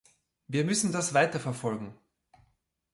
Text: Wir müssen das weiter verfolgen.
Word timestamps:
Wir 0.47 0.65
müssen 0.65 0.91
das 0.91 1.13
weiter 1.13 1.39
verfolgen. 1.39 1.95